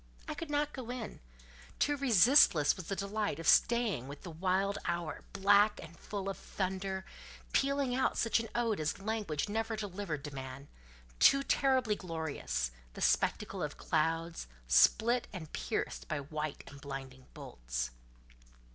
[0.27, 1.19] I could not go in:
[1.77, 6.37] too resistless was the delight of staying with the wild hour, black and full of
[6.39, 7.05] thunder,
[7.53, 13.61] pealing out such an ode as language never delivered to man—too terribly glorious, the spectacle
[13.61, 17.91] of clouds, split and pierced by white and blinding bolts.